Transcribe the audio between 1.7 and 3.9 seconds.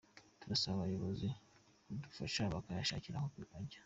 kudufasha bakayashakira aho ajya.